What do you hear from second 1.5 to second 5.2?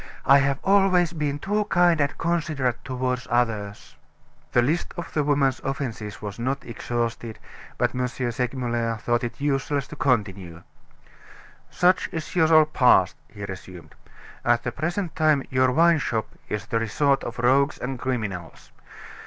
kind and considerate toward others." The list of